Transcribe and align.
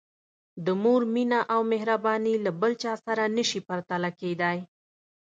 د 0.65 0.67
مور 0.81 1.01
مینه 1.13 1.39
او 1.53 1.59
مهرباني 1.71 2.33
له 2.45 2.51
بل 2.61 2.71
چا 2.83 2.93
سره 3.05 3.23
نه 3.35 3.43
شي 3.49 3.59
پرتله 3.67 4.09
کېدای. 4.19 4.57